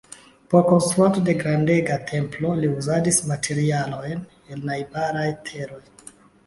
Por 0.49 0.63
konstruado 0.69 1.19
de 1.27 1.35
grandega 1.41 1.97
templo 2.13 2.55
li 2.63 2.73
uzadis 2.79 3.21
materialojn 3.33 4.27
el 4.55 4.69
najbaraj 4.73 5.29
teroj. 5.51 5.83